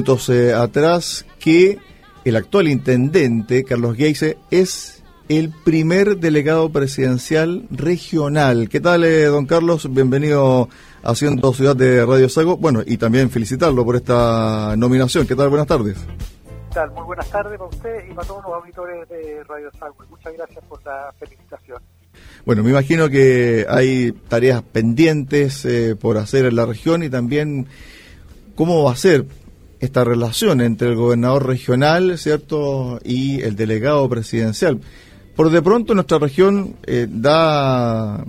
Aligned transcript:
minutos 0.00 0.30
eh, 0.30 0.54
atrás 0.54 1.26
que 1.38 1.78
el 2.24 2.36
actual 2.36 2.68
intendente, 2.68 3.64
Carlos 3.64 3.98
Geise, 3.98 4.38
es 4.50 5.02
el 5.28 5.50
primer 5.50 6.16
delegado 6.16 6.70
presidencial 6.70 7.66
regional. 7.70 8.70
¿Qué 8.70 8.80
tal, 8.80 9.04
eh, 9.04 9.24
don 9.24 9.44
Carlos? 9.44 9.92
Bienvenido 9.92 10.70
a 11.02 11.14
Ciento 11.14 11.52
Ciudad 11.52 11.76
de 11.76 12.06
Radio 12.06 12.30
Sago. 12.30 12.56
Bueno, 12.56 12.80
y 12.86 12.96
también 12.96 13.28
felicitarlo 13.28 13.84
por 13.84 13.96
esta 13.96 14.74
nominación. 14.74 15.26
¿Qué 15.26 15.36
tal? 15.36 15.50
Buenas 15.50 15.66
tardes. 15.66 15.98
¿Qué 15.98 16.74
tal? 16.74 16.90
Muy 16.92 17.04
buenas 17.04 17.28
tardes 17.28 17.58
para 17.58 17.68
usted 17.68 18.10
y 18.10 18.14
para 18.14 18.26
todos 18.26 18.42
los 18.42 18.54
auditores 18.54 19.06
de 19.10 19.44
Radio 19.44 19.70
Sago. 19.78 19.96
Muchas 20.08 20.32
gracias 20.32 20.64
por 20.64 20.82
la 20.82 21.12
felicitación. 21.18 21.82
Bueno, 22.46 22.62
me 22.62 22.70
imagino 22.70 23.10
que 23.10 23.66
hay 23.68 24.12
tareas 24.12 24.62
pendientes 24.62 25.62
eh, 25.66 25.94
por 25.94 26.16
hacer 26.16 26.46
en 26.46 26.56
la 26.56 26.64
región 26.64 27.02
y 27.02 27.10
también 27.10 27.66
cómo 28.54 28.84
va 28.84 28.92
a 28.92 28.96
ser 28.96 29.26
esta 29.80 30.04
relación 30.04 30.60
entre 30.60 30.88
el 30.88 30.96
gobernador 30.96 31.46
regional, 31.46 32.18
¿cierto?, 32.18 32.98
y 33.02 33.40
el 33.42 33.56
delegado 33.56 34.08
presidencial. 34.08 34.80
Por 35.34 35.50
de 35.50 35.62
pronto 35.62 35.94
nuestra 35.94 36.18
región 36.18 36.76
eh, 36.86 37.06
da, 37.08 38.24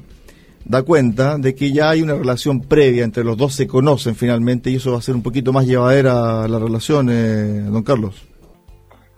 da 0.63 0.83
cuenta 0.83 1.37
de 1.37 1.53
que 1.53 1.73
ya 1.73 1.89
hay 1.89 2.01
una 2.01 2.13
relación 2.13 2.61
previa 2.61 3.03
entre 3.03 3.25
los 3.25 3.37
dos, 3.37 3.53
se 3.53 3.67
conocen 3.67 4.15
finalmente 4.15 4.69
y 4.69 4.75
eso 4.75 4.93
va 4.93 4.99
a 4.99 5.01
ser 5.01 5.15
un 5.15 5.23
poquito 5.23 5.51
más 5.51 5.65
llevadera 5.65 6.47
la 6.47 6.57
relación, 6.59 7.09
eh, 7.11 7.63
don 7.69 7.83
Carlos. 7.83 8.25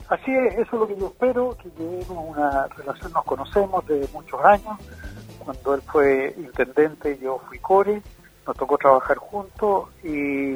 Así 0.09 0.31
es, 0.31 0.53
eso 0.53 0.61
es 0.61 0.73
lo 0.73 0.87
que 0.87 0.95
yo 0.99 1.07
espero, 1.07 1.57
que 1.61 1.69
lleguemos 1.77 2.25
una 2.35 2.67
relación, 2.67 3.11
nos 3.13 3.25
conocemos 3.25 3.85
de 3.87 4.07
muchos 4.13 4.39
años, 4.43 4.77
cuando 5.39 5.75
él 5.75 5.81
fue 5.91 6.35
intendente 6.37 7.19
yo 7.21 7.39
fui 7.47 7.59
core, 7.59 8.01
nos 8.45 8.57
tocó 8.57 8.77
trabajar 8.77 9.17
juntos 9.17 9.89
y 10.03 10.55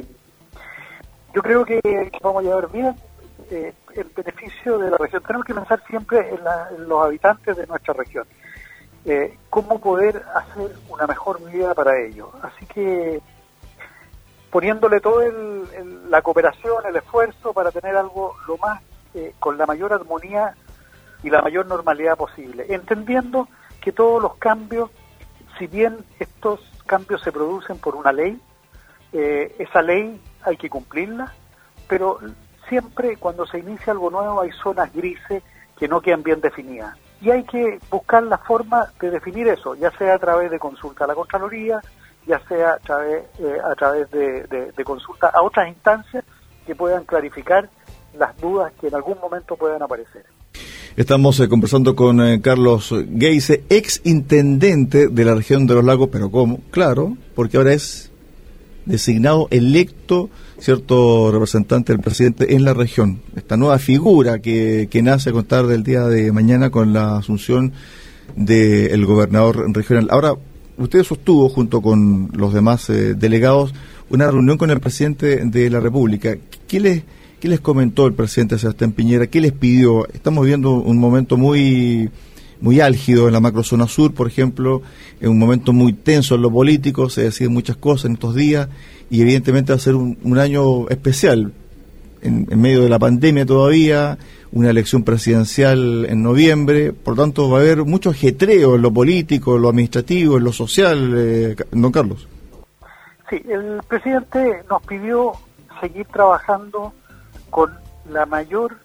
yo 1.38 1.42
creo 1.42 1.64
que, 1.64 2.10
vamos 2.20 2.40
a 2.40 2.46
llevar 2.48 2.68
bien 2.72 2.96
eh, 3.48 3.72
el 3.94 4.10
beneficio 4.16 4.76
de 4.76 4.90
la 4.90 4.96
región. 4.96 5.22
Tenemos 5.22 5.46
que 5.46 5.54
pensar 5.54 5.80
siempre 5.86 6.30
en, 6.30 6.88
los 6.88 7.04
habitantes 7.04 7.56
de 7.56 7.64
nuestra 7.64 7.94
región, 7.94 8.26
eh, 9.04 9.38
cómo 9.48 9.78
poder 9.80 10.20
hacer 10.34 10.74
una 10.88 11.06
mejor 11.06 11.40
vida 11.48 11.74
para 11.74 11.96
ellos. 11.96 12.28
Así 12.42 12.66
que 12.66 13.20
poniéndole 14.50 14.98
toda 14.98 15.26
la 16.08 16.22
cooperación, 16.22 16.84
el 16.86 16.96
esfuerzo 16.96 17.52
para 17.52 17.70
tener 17.70 17.96
algo 17.96 18.34
lo 18.48 18.56
más, 18.56 18.82
eh, 19.14 19.32
con 19.38 19.56
la 19.56 19.66
mayor 19.66 19.92
armonía 19.92 20.56
y 21.22 21.30
la 21.30 21.40
mayor 21.40 21.66
normalidad 21.66 22.16
posible, 22.16 22.66
entendiendo 22.68 23.46
que 23.80 23.92
todos 23.92 24.20
los 24.20 24.34
cambios, 24.38 24.90
si 25.56 25.68
bien 25.68 25.98
estos 26.18 26.58
cambios 26.84 27.22
se 27.22 27.30
producen 27.30 27.78
por 27.78 27.94
una 27.94 28.10
ley, 28.10 28.40
esa 29.12 29.80
ley 29.80 30.20
hay 30.42 30.56
que 30.56 30.70
cumplirla, 30.70 31.32
pero 31.88 32.18
siempre 32.68 33.16
cuando 33.16 33.46
se 33.46 33.58
inicia 33.58 33.92
algo 33.92 34.10
nuevo 34.10 34.40
hay 34.40 34.50
zonas 34.62 34.92
grises 34.92 35.42
que 35.78 35.88
no 35.88 36.00
quedan 36.00 36.22
bien 36.22 36.40
definidas. 36.40 36.96
Y 37.20 37.30
hay 37.30 37.44
que 37.44 37.78
buscar 37.90 38.22
la 38.22 38.38
forma 38.38 38.92
de 39.00 39.10
definir 39.10 39.48
eso, 39.48 39.74
ya 39.74 39.90
sea 39.92 40.14
a 40.14 40.18
través 40.18 40.50
de 40.50 40.58
consulta 40.58 41.04
a 41.04 41.08
la 41.08 41.14
Contraloría, 41.14 41.80
ya 42.26 42.40
sea 42.46 42.74
a 42.74 42.78
través, 42.78 43.24
eh, 43.40 43.58
a 43.64 43.74
través 43.74 44.10
de, 44.10 44.84
consulta 44.84 45.28
a 45.28 45.42
otras 45.42 45.68
instancias 45.68 46.24
que 46.66 46.76
puedan 46.76 47.04
clarificar 47.04 47.68
las 48.16 48.36
dudas 48.36 48.72
que 48.80 48.88
en 48.88 48.94
algún 48.94 49.18
momento 49.18 49.56
puedan 49.56 49.82
aparecer. 49.82 50.24
Estamos 50.96 51.38
eh, 51.40 51.48
conversando 51.48 51.94
con 51.96 52.20
eh, 52.20 52.40
Carlos 52.40 52.92
Geise, 53.18 53.64
ex 53.68 54.00
intendente 54.04 55.08
de 55.08 55.24
la 55.24 55.34
región 55.34 55.66
de 55.66 55.74
los 55.74 55.84
lagos, 55.84 56.08
pero 56.10 56.30
¿cómo? 56.30 56.60
Claro, 56.70 57.16
porque 57.34 57.56
ahora 57.56 57.72
es 57.72 58.12
designado 58.88 59.46
electo, 59.50 60.30
cierto 60.58 61.30
representante 61.30 61.92
del 61.92 62.02
presidente 62.02 62.56
en 62.56 62.64
la 62.64 62.74
región. 62.74 63.20
Esta 63.36 63.56
nueva 63.56 63.78
figura 63.78 64.40
que, 64.40 64.88
que 64.90 65.02
nace 65.02 65.30
a 65.30 65.32
contar 65.32 65.66
del 65.66 65.84
día 65.84 66.04
de 66.06 66.32
mañana 66.32 66.70
con 66.70 66.92
la 66.92 67.18
asunción 67.18 67.72
del 68.34 69.04
gobernador 69.06 69.70
regional. 69.72 70.08
Ahora, 70.10 70.34
usted 70.78 71.04
sostuvo 71.04 71.48
junto 71.48 71.80
con 71.80 72.30
los 72.34 72.52
demás 72.52 72.88
eh, 72.90 73.14
delegados 73.14 73.74
una 74.10 74.30
reunión 74.30 74.56
con 74.56 74.70
el 74.70 74.80
presidente 74.80 75.44
de 75.44 75.70
la 75.70 75.80
República. 75.80 76.36
¿Qué 76.66 76.80
les, 76.80 77.02
¿Qué 77.40 77.48
les 77.48 77.60
comentó 77.60 78.06
el 78.06 78.14
presidente 78.14 78.58
Sebastián 78.58 78.92
Piñera? 78.92 79.26
¿Qué 79.26 79.40
les 79.40 79.52
pidió? 79.52 80.08
Estamos 80.08 80.46
viendo 80.46 80.72
un 80.72 80.98
momento 80.98 81.36
muy 81.36 82.10
muy 82.60 82.80
álgido 82.80 83.26
en 83.26 83.32
la 83.32 83.40
macrozona 83.40 83.86
sur, 83.86 84.12
por 84.14 84.26
ejemplo, 84.26 84.82
en 85.20 85.30
un 85.30 85.38
momento 85.38 85.72
muy 85.72 85.92
tenso 85.92 86.34
en 86.34 86.42
lo 86.42 86.50
político, 86.50 87.08
se 87.08 87.22
deciden 87.22 87.52
muchas 87.52 87.76
cosas 87.76 88.06
en 88.06 88.12
estos 88.12 88.34
días 88.34 88.68
y 89.10 89.22
evidentemente 89.22 89.72
va 89.72 89.76
a 89.76 89.80
ser 89.80 89.94
un, 89.94 90.38
año 90.38 90.88
especial 90.88 91.52
en, 92.22 92.46
medio 92.60 92.82
de 92.82 92.88
la 92.88 92.98
pandemia 92.98 93.46
todavía, 93.46 94.18
una 94.52 94.70
elección 94.70 95.02
presidencial 95.02 96.06
en 96.08 96.22
noviembre, 96.22 96.92
por 96.92 97.16
lo 97.16 97.22
tanto 97.22 97.48
va 97.50 97.58
a 97.58 97.60
haber 97.60 97.84
mucho 97.84 98.10
ajetreo 98.10 98.76
en 98.76 98.82
lo 98.82 98.92
político, 98.92 99.56
en 99.56 99.62
lo 99.62 99.68
administrativo, 99.68 100.38
en 100.38 100.44
lo 100.44 100.52
social, 100.52 101.14
eh, 101.16 101.56
don 101.70 101.92
Carlos. 101.92 102.28
Sí, 103.30 103.42
el 103.48 103.80
presidente 103.86 104.62
nos 104.70 104.82
pidió 104.84 105.32
seguir 105.80 106.06
trabajando 106.06 106.92
con 107.50 107.70
la 108.10 108.26
mayor, 108.26 108.76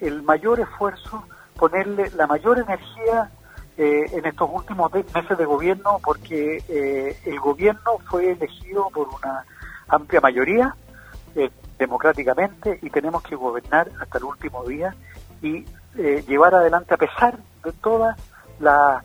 el 0.00 0.22
mayor 0.22 0.60
esfuerzo 0.60 1.24
ponerle 1.56 2.10
la 2.16 2.26
mayor 2.26 2.58
energía 2.58 3.30
eh, 3.78 4.06
en 4.12 4.24
estos 4.24 4.48
últimos 4.52 4.92
meses 4.92 5.36
de 5.36 5.44
gobierno 5.44 6.00
porque 6.02 6.62
eh, 6.68 7.18
el 7.24 7.38
gobierno 7.40 7.98
fue 8.08 8.32
elegido 8.32 8.88
por 8.90 9.08
una 9.08 9.44
amplia 9.88 10.20
mayoría 10.20 10.74
eh, 11.34 11.50
democráticamente 11.78 12.78
y 12.80 12.90
tenemos 12.90 13.22
que 13.22 13.36
gobernar 13.36 13.90
hasta 14.00 14.18
el 14.18 14.24
último 14.24 14.64
día 14.64 14.94
y 15.42 15.64
llevar 16.26 16.54
adelante 16.54 16.92
a 16.92 16.98
pesar 16.98 17.38
de 17.64 17.72
toda 17.72 18.16
la 18.60 19.02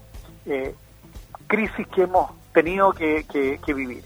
crisis 1.48 1.88
que 1.88 2.04
hemos 2.04 2.32
tenido 2.52 2.92
que, 2.92 3.26
que 3.26 3.74
vivir. 3.74 4.04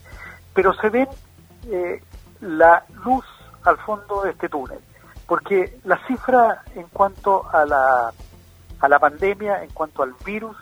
Pero 0.53 0.71
se 0.75 0.89
ve 0.89 1.07
la 2.41 2.83
luz 3.03 3.25
al 3.63 3.77
fondo 3.77 4.21
de 4.21 4.31
este 4.31 4.49
túnel 4.49 4.79
porque 5.27 5.79
la 5.85 5.99
cifra 6.05 6.63
en 6.75 6.87
cuanto 6.87 7.47
a 7.51 7.65
la 7.65 8.13
a 8.79 8.89
la 8.89 8.99
pandemia, 8.99 9.63
en 9.63 9.69
cuanto 9.71 10.03
al 10.03 10.13
virus, 10.25 10.55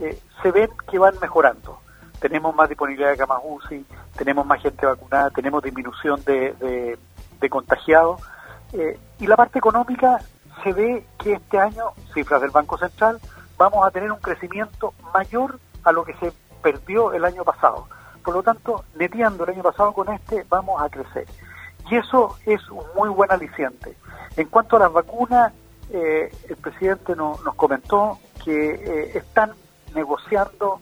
eh, 0.00 0.18
se 0.42 0.50
ven 0.50 0.70
que 0.90 0.98
van 0.98 1.14
mejorando. 1.20 1.78
Tenemos 2.20 2.54
más 2.54 2.68
disponibilidad 2.68 3.10
de 3.10 3.16
camas 3.16 3.40
UCI, 3.44 3.84
tenemos 4.16 4.46
más 4.46 4.60
gente 4.62 4.86
vacunada, 4.86 5.30
tenemos 5.30 5.62
disminución 5.62 6.22
de, 6.24 6.98
de, 7.40 7.50
contagiados. 7.50 8.20
Eh, 8.72 8.98
y 9.20 9.26
la 9.26 9.36
parte 9.36 9.58
económica 9.58 10.18
se 10.62 10.72
ve 10.72 11.06
que 11.18 11.34
este 11.34 11.58
año, 11.58 11.92
cifras 12.12 12.40
del 12.40 12.50
Banco 12.50 12.78
Central, 12.78 13.20
vamos 13.56 13.86
a 13.86 13.90
tener 13.90 14.10
un 14.10 14.18
crecimiento 14.18 14.94
mayor 15.14 15.58
a 15.84 15.92
lo 15.92 16.04
que 16.04 16.14
se 16.14 16.32
perdió 16.62 17.12
el 17.12 17.24
año 17.24 17.44
pasado. 17.44 17.86
Por 18.24 18.34
lo 18.34 18.42
tanto, 18.42 18.84
neteando 18.96 19.44
el 19.44 19.50
año 19.50 19.62
pasado 19.62 19.92
con 19.92 20.12
este, 20.12 20.44
vamos 20.48 20.82
a 20.82 20.88
crecer. 20.88 21.26
Y 21.88 21.96
eso 21.96 22.36
es 22.44 22.68
un 22.70 22.82
muy 22.96 23.08
buen 23.08 23.30
aliciente. 23.30 23.96
En 24.36 24.48
cuanto 24.48 24.76
a 24.76 24.80
las 24.80 24.92
vacunas, 24.92 25.52
eh, 25.90 26.32
el 26.48 26.56
presidente 26.56 27.14
nos 27.14 27.38
comentó 27.54 28.18
que 28.44 28.70
eh, 28.74 29.18
están 29.18 29.52
negociando, 29.94 30.80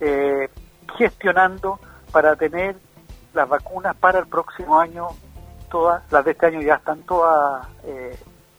eh, 0.00 0.48
gestionando 0.96 1.80
para 2.12 2.36
tener 2.36 2.76
las 3.32 3.48
vacunas 3.48 3.96
para 3.96 4.20
el 4.20 4.26
próximo 4.26 4.78
año, 4.78 5.08
todas 5.70 6.02
las 6.12 6.24
de 6.24 6.32
este 6.32 6.46
año 6.46 6.60
ya 6.62 6.76
están 6.76 7.02
todas 7.02 7.66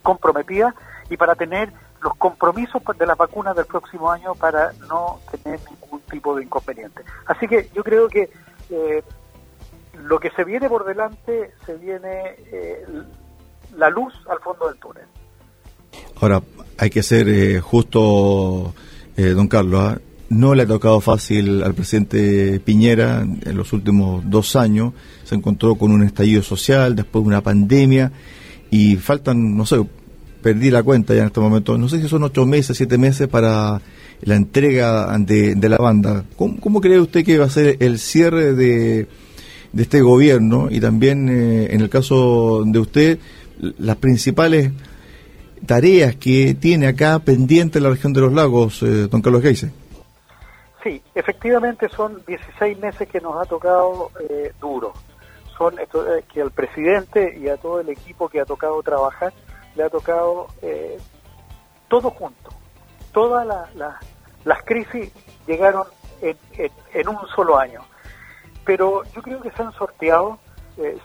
comprometidas 0.02 0.76
y 1.10 1.16
para 1.16 1.34
tener 1.36 1.72
los 2.02 2.14
compromisos 2.18 2.82
de 2.98 3.06
las 3.06 3.18
vacunas 3.18 3.56
del 3.56 3.66
próximo 3.66 4.12
año 4.12 4.36
para 4.36 4.74
no 4.90 5.20
tener 5.32 5.60
ningún 5.72 6.02
tipo 6.02 6.36
de 6.36 6.44
inconveniente. 6.44 7.04
Así 7.26 7.48
que 7.48 7.70
yo 7.74 7.84
creo 7.84 8.10
que 8.10 8.30
lo 9.94 10.20
que 10.20 10.30
se 10.32 10.44
viene 10.44 10.68
por 10.68 10.84
delante, 10.84 11.54
se 11.66 11.76
viene 11.76 12.36
la 13.78 13.90
luz 13.90 14.14
al 14.30 14.40
fondo 14.40 14.68
del 14.68 14.78
túnel. 14.78 15.06
Ahora, 16.20 16.44
hay 16.78 16.90
que 16.90 17.04
ser 17.04 17.28
eh, 17.30 17.60
justo, 17.60 18.74
eh, 19.18 19.30
don 19.30 19.48
Carlos, 19.48 19.82
¿ah? 19.82 20.00
no 20.30 20.56
le 20.56 20.64
ha 20.64 20.68
tocado 20.68 21.00
fácil 21.02 21.64
al 21.64 21.74
presidente 21.74 22.60
Piñera 22.60 23.22
en 23.22 23.58
los 23.58 23.74
últimos 23.74 24.24
dos 24.30 24.56
años, 24.56 24.94
se 25.24 25.36
encontró 25.36 25.76
con 25.76 25.92
un 25.92 26.04
estallido 26.04 26.42
social, 26.42 26.96
después 26.96 27.26
una 27.26 27.42
pandemia, 27.42 28.12
y 28.72 28.96
faltan, 28.96 29.56
no 29.56 29.66
sé, 29.66 29.78
perdí 30.42 30.72
la 30.72 30.84
cuenta 30.84 31.14
ya 31.14 31.22
en 31.22 31.28
este 31.28 31.40
momento, 31.40 31.78
no 31.78 31.88
sé 31.90 32.02
si 32.02 32.08
son 32.08 32.24
ocho 32.24 32.46
meses, 32.46 32.78
siete 32.78 32.98
meses 32.98 33.28
para 33.28 33.82
la 34.22 34.36
entrega 34.36 35.18
de, 35.20 35.70
la 35.70 35.78
banda. 35.78 36.26
¿Cómo, 36.36 36.82
cree 36.82 37.00
usted 37.00 37.24
que 37.24 37.38
va 37.38 37.46
a 37.46 37.50
ser 37.50 37.78
el 37.80 38.00
cierre 38.00 38.54
de, 38.54 39.08
de 39.74 39.84
este 39.84 40.02
gobierno 40.02 40.70
y 40.72 40.80
también, 40.80 41.30
eh, 41.30 41.68
en 41.72 41.82
el 41.82 41.90
caso 41.90 42.64
de 42.66 42.80
usted, 42.80 43.20
las 43.78 43.98
principales 43.98 44.72
tareas 45.66 46.16
que 46.16 46.54
tiene 46.54 46.88
acá 46.88 47.20
pendiente 47.20 47.80
la 47.80 47.90
región 47.90 48.14
de 48.14 48.22
los 48.22 48.34
lagos, 48.34 48.82
eh, 48.84 49.08
don 49.08 49.22
Carlos 49.22 49.42
Geise. 49.42 49.72
Sí, 50.84 51.02
efectivamente 51.16 51.90
son 51.90 52.24
16 52.26 52.78
meses 52.80 53.10
que 53.10 53.20
nos 53.20 53.42
ha 53.42 53.50
tocado 53.50 54.12
eh, 54.30 54.54
duro. 54.60 54.94
son 55.58 55.80
esto, 55.80 56.06
que 56.32 56.42
al 56.42 56.52
presidente 56.52 57.38
y 57.40 57.48
a 57.48 57.58
todo 57.58 57.80
el 57.80 57.90
equipo 57.90 58.30
que 58.30 58.40
ha 58.40 58.46
tocado 58.46 58.82
trabajar 58.84 59.34
le 59.76 59.84
ha 59.84 59.90
tocado 59.90 60.48
todo 61.88 62.10
junto. 62.12 62.50
Todas 63.12 63.48
las 64.46 64.64
crisis 64.64 65.12
llegaron 65.48 65.86
en, 66.22 67.08
un 67.08 67.18
solo 67.36 67.58
año. 67.58 67.82
Pero 68.66 69.04
yo 69.14 69.22
creo 69.22 69.42
que 69.42 69.52
se 69.52 69.64
han 69.64 69.74
sorteado. 69.74 70.40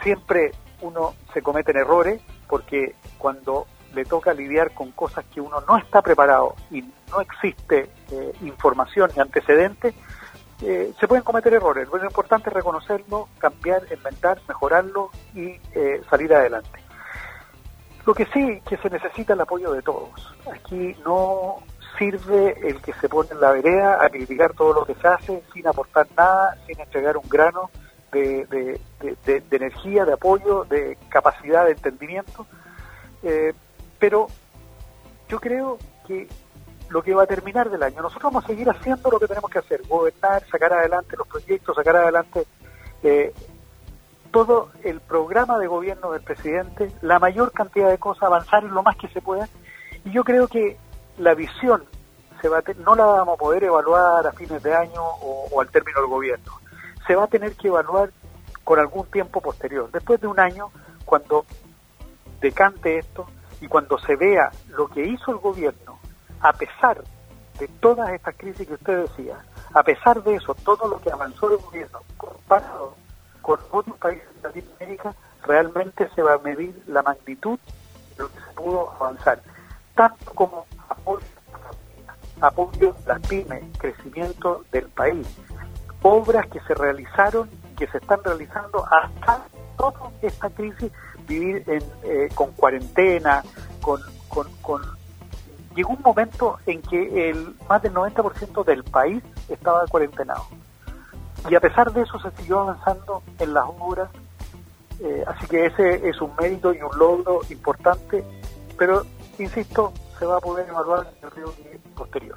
siempre 0.02 0.52
uno 0.82 1.14
se 1.32 1.42
cometen 1.42 1.76
errores 1.76 2.20
porque 2.48 2.94
cuando 3.18 3.66
le 3.94 4.04
toca 4.04 4.32
lidiar 4.32 4.72
con 4.72 4.92
cosas 4.92 5.24
que 5.32 5.40
uno 5.40 5.60
no 5.66 5.76
está 5.76 6.02
preparado 6.02 6.54
y 6.70 6.82
no 6.82 7.20
existe 7.20 7.90
eh, 8.10 8.32
información 8.42 9.10
ni 9.14 9.20
antecedentes, 9.20 9.94
eh, 10.62 10.92
se 10.98 11.08
pueden 11.08 11.24
cometer 11.24 11.54
errores. 11.54 11.88
Lo 11.88 12.04
importante 12.04 12.50
es 12.50 12.54
reconocerlo, 12.54 13.28
cambiar, 13.38 13.82
inventar, 13.90 14.40
mejorarlo 14.46 15.10
y 15.34 15.58
eh, 15.74 16.02
salir 16.08 16.34
adelante. 16.34 16.80
Lo 18.04 18.14
que 18.14 18.26
sí 18.26 18.60
que 18.68 18.76
se 18.76 18.90
necesita 18.90 19.32
el 19.32 19.40
apoyo 19.40 19.72
de 19.72 19.82
todos. 19.82 20.34
Aquí 20.52 20.94
no 21.04 21.58
sirve 21.98 22.56
el 22.66 22.80
que 22.80 22.92
se 22.94 23.08
pone 23.08 23.30
en 23.32 23.40
la 23.40 23.52
vereda 23.52 24.04
a 24.04 24.08
criticar 24.08 24.52
todo 24.54 24.72
lo 24.72 24.84
que 24.84 24.94
se 24.94 25.08
hace 25.08 25.42
sin 25.52 25.66
aportar 25.66 26.06
nada, 26.16 26.56
sin 26.66 26.80
entregar 26.80 27.16
un 27.16 27.28
grano 27.28 27.70
de, 28.12 28.80
energía, 29.50 30.04
de 30.04 30.12
apoyo, 30.12 30.64
de 30.64 30.96
capacidad 31.08 31.64
de 31.64 31.72
entendimiento. 31.72 32.46
Pero 34.00 34.26
yo 35.28 35.38
creo 35.38 35.78
que 36.08 36.26
lo 36.88 37.02
que 37.02 37.14
va 37.14 37.22
a 37.22 37.26
terminar 37.26 37.70
del 37.70 37.84
año, 37.84 38.02
nosotros 38.02 38.32
vamos 38.32 38.44
a 38.44 38.48
seguir 38.48 38.68
haciendo 38.68 39.10
lo 39.10 39.20
que 39.20 39.28
tenemos 39.28 39.48
que 39.48 39.60
hacer, 39.60 39.82
gobernar, 39.86 40.44
sacar 40.50 40.72
adelante 40.72 41.16
los 41.16 41.28
proyectos, 41.28 41.76
sacar 41.76 41.94
adelante 41.94 42.46
eh, 43.04 43.32
todo 44.32 44.70
el 44.82 45.00
programa 45.00 45.58
de 45.58 45.68
gobierno 45.68 46.10
del 46.10 46.22
presidente, 46.22 46.90
la 47.02 47.20
mayor 47.20 47.52
cantidad 47.52 47.88
de 47.88 47.98
cosas, 47.98 48.24
avanzar 48.24 48.64
lo 48.64 48.82
más 48.82 48.96
que 48.96 49.08
se 49.08 49.20
pueda. 49.20 49.48
Y 50.04 50.10
yo 50.10 50.24
creo 50.24 50.48
que 50.48 50.78
la 51.18 51.34
visión 51.34 51.84
se 52.40 52.48
va 52.48 52.62
no 52.84 52.96
la 52.96 53.04
vamos 53.04 53.34
a 53.34 53.38
poder 53.38 53.64
evaluar 53.64 54.26
a 54.26 54.32
fines 54.32 54.62
de 54.62 54.74
año 54.74 55.02
o, 55.02 55.48
o 55.52 55.60
al 55.60 55.68
término 55.68 56.00
del 56.00 56.08
gobierno. 56.08 56.52
Se 57.06 57.14
va 57.14 57.24
a 57.24 57.28
tener 57.28 57.54
que 57.54 57.68
evaluar 57.68 58.10
con 58.64 58.78
algún 58.78 59.06
tiempo 59.06 59.40
posterior, 59.40 59.90
después 59.92 60.20
de 60.20 60.26
un 60.26 60.40
año, 60.40 60.70
cuando 61.04 61.44
decante 62.40 62.98
esto, 62.98 63.26
y 63.60 63.68
cuando 63.68 63.98
se 63.98 64.16
vea 64.16 64.50
lo 64.68 64.88
que 64.88 65.04
hizo 65.04 65.30
el 65.30 65.38
gobierno, 65.38 65.98
a 66.40 66.52
pesar 66.52 67.02
de 67.58 67.68
todas 67.80 68.10
estas 68.10 68.34
crisis 68.36 68.66
que 68.66 68.74
usted 68.74 69.02
decía, 69.02 69.36
a 69.74 69.82
pesar 69.82 70.22
de 70.22 70.36
eso, 70.36 70.54
todo 70.54 70.88
lo 70.88 71.00
que 71.00 71.10
avanzó 71.10 71.50
el 71.50 71.58
gobierno 71.58 72.00
comparado 72.16 72.94
con 73.42 73.58
otros 73.70 73.96
países 73.98 74.26
de 74.36 74.48
Latinoamérica, 74.48 75.14
realmente 75.46 76.08
se 76.14 76.22
va 76.22 76.34
a 76.34 76.38
medir 76.38 76.82
la 76.86 77.02
magnitud 77.02 77.58
de 78.16 78.22
lo 78.22 78.28
que 78.30 78.40
se 78.40 78.52
pudo 78.54 78.90
avanzar, 78.98 79.40
tanto 79.94 80.32
como 80.34 80.66
apoyo 82.40 82.94
a 83.06 83.06
las 83.06 83.28
pymes, 83.28 83.62
crecimiento 83.78 84.64
del 84.72 84.88
país, 84.88 85.26
obras 86.02 86.46
que 86.48 86.60
se 86.60 86.74
realizaron, 86.74 87.50
que 87.76 87.86
se 87.88 87.98
están 87.98 88.22
realizando 88.24 88.84
hasta 88.86 89.44
toda 89.76 90.10
esta 90.22 90.48
crisis 90.50 90.90
vivir 91.30 91.64
eh, 91.66 92.28
con 92.34 92.50
cuarentena, 92.52 93.42
con, 93.80 94.00
Llegó 95.76 95.90
un 95.90 96.02
momento 96.02 96.58
en 96.66 96.82
que 96.82 97.30
el 97.30 97.54
más 97.68 97.80
del 97.80 97.94
90% 97.94 98.64
del 98.64 98.82
país 98.82 99.22
estaba 99.48 99.86
cuarentenado. 99.86 100.44
Y 101.48 101.54
a 101.54 101.60
pesar 101.60 101.92
de 101.92 102.02
eso 102.02 102.18
se 102.20 102.30
siguió 102.36 102.60
avanzando 102.60 103.22
en 103.38 103.54
las 103.54 103.64
obras, 103.78 104.10
eh, 105.00 105.24
así 105.28 105.46
que 105.46 105.66
ese 105.66 106.08
es 106.08 106.20
un 106.20 106.32
mérito 106.40 106.74
y 106.74 106.78
un 106.82 106.98
logro 106.98 107.40
importante, 107.48 108.24
pero, 108.76 109.06
insisto, 109.38 109.92
se 110.18 110.26
va 110.26 110.38
a 110.38 110.40
poder 110.40 110.68
evaluar 110.68 111.06
en 111.06 111.24
el 111.24 111.30
periodo 111.30 111.54
posterior. 111.94 112.36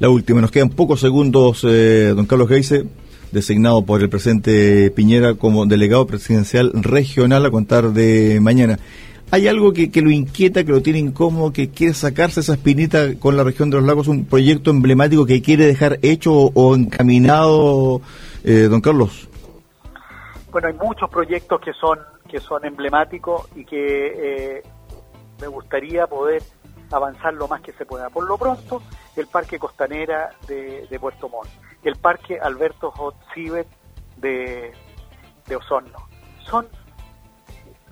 La 0.00 0.08
última, 0.08 0.40
nos 0.40 0.50
quedan 0.50 0.70
pocos 0.70 1.00
segundos, 1.00 1.64
eh, 1.64 2.12
don 2.14 2.26
Carlos 2.26 2.48
Geise 2.48 2.86
designado 3.32 3.82
por 3.84 4.02
el 4.02 4.10
presidente 4.10 4.90
Piñera 4.90 5.34
como 5.34 5.66
delegado 5.66 6.06
presidencial 6.06 6.70
regional 6.74 7.44
a 7.44 7.50
contar 7.50 7.90
de 7.90 8.38
mañana. 8.40 8.78
¿Hay 9.30 9.48
algo 9.48 9.72
que, 9.72 9.90
lo 10.02 10.10
inquieta, 10.10 10.62
que 10.62 10.72
lo 10.72 10.82
tiene 10.82 10.98
incómodo, 10.98 11.54
que 11.54 11.70
quiere 11.70 11.94
sacarse 11.94 12.40
esa 12.40 12.52
espinita 12.52 13.18
con 13.18 13.34
la 13.34 13.44
región 13.44 13.70
de 13.70 13.78
los 13.78 13.86
lagos, 13.86 14.06
un 14.06 14.26
proyecto 14.26 14.70
emblemático 14.70 15.24
que 15.24 15.40
quiere 15.40 15.64
dejar 15.64 15.98
hecho 16.02 16.32
o, 16.34 16.76
encaminado, 16.76 18.02
eh, 18.44 18.68
don 18.70 18.82
Carlos? 18.82 19.26
Bueno, 20.50 20.68
hay 20.68 20.74
muchos 20.74 21.08
proyectos 21.08 21.60
que 21.62 21.72
son 21.72 21.98
que 22.28 22.40
son 22.40 22.64
emblemáticos 22.64 23.46
y 23.56 23.64
que 23.64 24.56
eh, 24.56 24.62
me 25.40 25.46
gustaría 25.46 26.06
poder 26.06 26.42
avanzar 26.90 27.34
lo 27.34 27.46
más 27.48 27.60
que 27.60 27.72
se 27.72 27.84
pueda. 27.84 28.08
Por 28.10 28.26
lo 28.26 28.38
pronto, 28.38 28.82
el 29.16 29.26
Parque 29.26 29.58
Costanera 29.58 30.30
de 30.46 30.98
Puerto 30.98 31.28
Montt 31.28 31.48
el 31.82 31.96
Parque 31.96 32.38
Alberto 32.40 32.90
Hot 32.90 33.16
de, 34.16 34.72
de 35.46 35.56
Osorno. 35.56 35.98
Son 36.44 36.66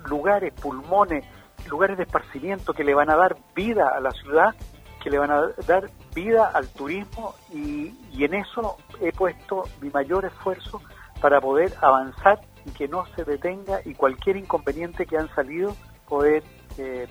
lugares, 0.07 0.53
pulmones, 0.55 1.25
lugares 1.69 1.97
de 1.97 2.05
esparcimiento 2.05 2.73
que 2.73 2.85
le 2.85 2.95
van 2.95 3.11
a 3.11 3.17
dar 3.17 3.37
vida 3.55 3.89
a 3.95 4.01
la 4.01 4.11
ciudad, 4.13 4.55
que 5.03 5.11
le 5.11 5.19
van 5.19 5.31
a 5.31 5.49
dar 5.67 5.91
vida 6.15 6.51
al 6.53 6.69
turismo 6.69 7.35
y, 7.53 7.95
en 8.23 8.35
eso 8.35 8.77
he 9.01 9.13
puesto 9.13 9.65
mi 9.81 9.89
mayor 9.91 10.27
esfuerzo 10.27 10.83
para 11.21 11.41
poder 11.41 11.73
avanzar 11.81 12.41
y 12.67 12.71
que 12.71 12.87
no 12.87 13.07
se 13.17 13.25
detenga 13.25 13.81
y 13.85 13.95
cualquier 13.95 14.37
inconveniente 14.37 15.07
que 15.07 15.17
han 15.17 15.35
salido 15.35 15.75
poder 16.07 16.43
eh, 16.77 17.09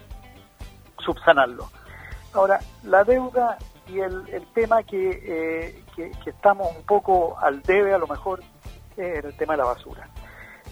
subsanarlo. 0.99 1.67
Ahora, 2.33 2.59
la 2.83 3.03
deuda 3.03 3.57
y 3.91 3.99
el, 3.99 4.45
tema 4.53 4.83
que, 4.83 5.21
eh, 5.23 5.83
que, 5.95 6.29
estamos 6.29 6.75
un 6.75 6.83
poco 6.83 7.37
al 7.39 7.61
debe 7.61 7.93
a 7.93 7.97
lo 7.97 8.07
mejor 8.07 8.41
es 8.97 9.23
el 9.23 9.35
tema 9.35 9.53
de 9.53 9.57
la 9.57 9.65
basura. 9.65 10.07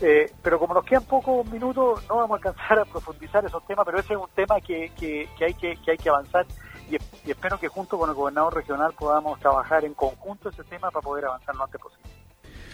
Eh, 0.01 0.31
pero 0.43 0.59
como 0.59 0.75
nos 0.75 0.85
quedan 0.85 1.03
pocos 1.03 1.45
minutos, 1.49 2.03
no 2.07 2.17
vamos 2.17 2.31
a 2.31 2.49
alcanzar 2.49 2.79
a 2.79 2.85
profundizar 2.85 3.43
esos 3.45 3.65
temas, 3.65 3.85
pero 3.85 3.99
ese 3.99 4.13
es 4.13 4.19
un 4.19 4.29
tema 4.35 4.61
que, 4.61 4.91
que, 4.97 5.27
hay, 5.43 5.53
que, 5.55 5.75
que 5.77 5.91
hay 5.91 5.97
que 5.97 6.09
avanzar 6.09 6.45
y, 6.89 7.29
espero 7.29 7.59
que 7.59 7.67
junto 7.67 7.97
con 7.97 8.09
el 8.09 8.15
gobernador 8.15 8.55
regional 8.55 8.93
podamos 8.97 9.39
trabajar 9.39 9.83
en 9.85 9.93
conjunto 9.93 10.49
ese 10.49 10.63
tema 10.63 10.89
para 10.91 11.01
poder 11.01 11.25
avanzar 11.25 11.55
lo 11.55 11.63
antes 11.63 11.81
posible. 11.81 12.09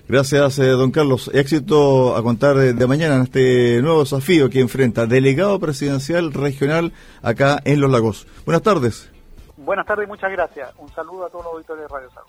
Gracias, 0.08 0.60
eh, 0.60 0.68
don 0.68 0.92
Carlos. 0.92 1.32
Éxito 1.34 2.16
a 2.18 2.22
contar 2.22 2.58
de, 2.58 2.88
mañana 2.88 3.16
en 3.16 3.22
este 3.22 3.82
nuevo 3.82 4.02
desafío 4.02 4.50
que 4.50 4.60
enfrenta 4.60 5.06
delegado 5.06 5.60
presidencial 5.60 6.34
regional 6.34 6.92
acá 7.22 7.62
en 7.64 7.80
Los 7.80 7.90
Lagos. 7.90 8.28
Buenas 8.46 8.64
tardes. 8.64 9.13
Buenas 9.64 9.86
tardes 9.86 10.06
y 10.06 10.10
muchas 10.10 10.30
gracias. 10.30 10.74
Un 10.78 10.90
saludo 10.90 11.26
a 11.26 11.30
todos 11.30 11.46
los 11.46 11.54
auditores 11.54 11.84
de 11.84 11.88
Radio 11.88 12.10
Sago. 12.12 12.28